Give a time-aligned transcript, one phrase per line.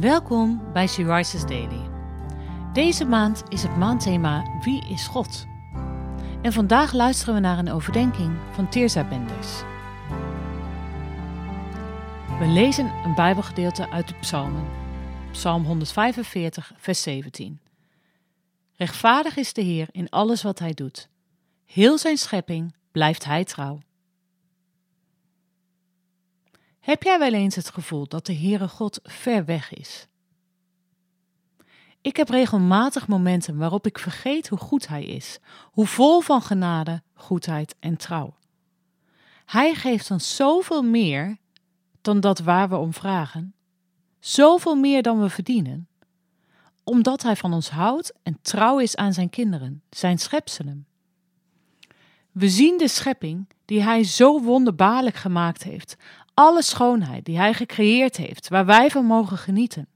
[0.00, 1.90] Welkom bij She Rises Daily.
[2.72, 5.46] Deze maand is het maandthema Wie is God?
[6.42, 9.62] En vandaag luisteren we naar een overdenking van Teerza Benders.
[12.38, 14.66] We lezen een Bijbelgedeelte uit de Psalmen.
[15.32, 17.60] Psalm 145, vers 17.
[18.74, 21.08] Rechtvaardig is de Heer in alles wat hij doet.
[21.64, 23.78] Heel zijn schepping blijft hij trouw.
[26.86, 30.06] Heb jij wel eens het gevoel dat de Heere God ver weg is?
[32.00, 37.02] Ik heb regelmatig momenten waarop ik vergeet hoe goed Hij is, hoe vol van genade,
[37.14, 38.34] goedheid en trouw.
[39.44, 41.36] Hij geeft ons zoveel meer
[42.00, 43.54] dan dat waar we om vragen,
[44.18, 45.88] zoveel meer dan we verdienen,
[46.84, 50.86] omdat Hij van ons houdt en trouw is aan Zijn kinderen, Zijn schepselen.
[52.36, 55.96] We zien de schepping die Hij zo wonderbaarlijk gemaakt heeft,
[56.34, 59.88] alle schoonheid die Hij gecreëerd heeft, waar wij van mogen genieten.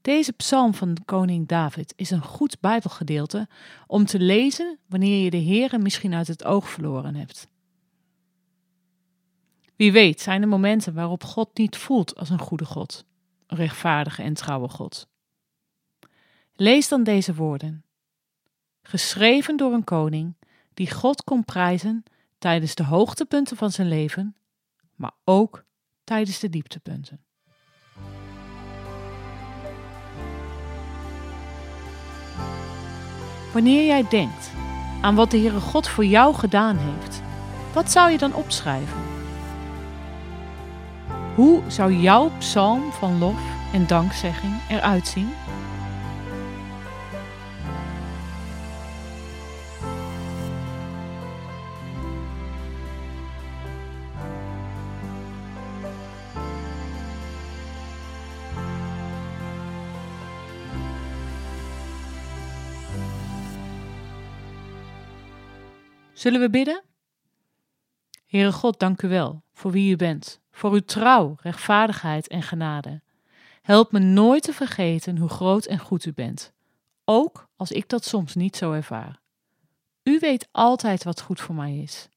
[0.00, 3.48] Deze psalm van koning David is een goed Bijbelgedeelte
[3.86, 7.48] om te lezen wanneer je de Heere misschien uit het oog verloren hebt.
[9.76, 13.04] Wie weet zijn er momenten waarop God niet voelt als een goede God,
[13.46, 15.08] een rechtvaardige en trouwe God.
[16.54, 17.85] Lees dan deze woorden,
[18.86, 20.36] geschreven door een koning
[20.74, 22.02] die God kon prijzen
[22.38, 24.36] tijdens de hoogtepunten van zijn leven,
[24.94, 25.64] maar ook
[26.04, 27.20] tijdens de dieptepunten.
[33.52, 34.50] Wanneer jij denkt
[35.00, 37.22] aan wat de Heere God voor jou gedaan heeft,
[37.74, 39.02] wat zou je dan opschrijven?
[41.34, 43.40] Hoe zou jouw psalm van lof
[43.72, 45.28] en dankzegging eruit zien?
[66.26, 66.82] Zullen we bidden?
[68.26, 73.02] Heere God, dank u wel voor wie u bent, voor uw trouw, rechtvaardigheid en genade.
[73.62, 76.52] Help me nooit te vergeten hoe groot en goed u bent,
[77.04, 79.20] ook als ik dat soms niet zo ervaar.
[80.02, 82.08] U weet altijd wat goed voor mij is.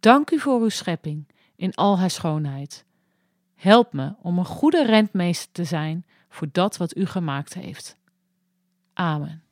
[0.00, 2.84] Dank u voor uw schepping in al haar schoonheid.
[3.54, 7.96] Help me om een goede rentmeester te zijn voor dat wat u gemaakt heeft.
[8.92, 9.45] Amen.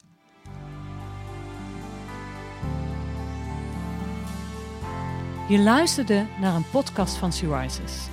[5.48, 8.06] Je luisterde naar een podcast van She Rises.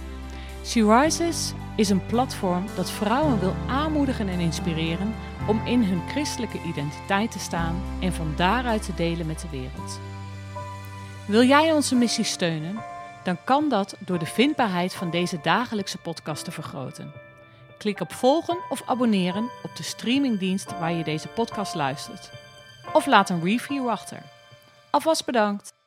[0.65, 5.15] She Rises is een platform dat vrouwen wil aanmoedigen en inspireren
[5.47, 9.99] om in hun christelijke identiteit te staan en van daaruit te delen met de wereld.
[11.27, 12.83] Wil jij onze missie steunen?
[13.23, 17.11] Dan kan dat door de vindbaarheid van deze dagelijkse podcast te vergroten.
[17.77, 22.31] Klik op volgen of abonneren op de streamingdienst waar je deze podcast luistert.
[22.93, 24.21] Of laat een review achter.
[24.89, 25.80] Alvast bedankt!